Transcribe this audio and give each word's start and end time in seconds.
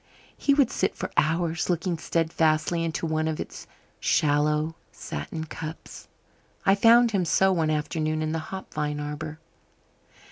He 0.35 0.55
would 0.55 0.71
sit 0.71 0.95
for 0.95 1.11
hours 1.15 1.69
looking 1.69 1.99
steadfastly 1.99 2.83
into 2.83 3.05
one 3.05 3.27
of 3.27 3.39
its 3.39 3.67
shallow 3.99 4.73
satin 4.91 5.43
cups. 5.43 6.07
I 6.65 6.73
found 6.73 7.11
him 7.11 7.23
so 7.23 7.51
one 7.51 7.69
afternoon 7.69 8.23
in 8.23 8.31
the 8.31 8.39
hop 8.49 8.73
vine 8.73 8.99
arbour. 8.99 9.37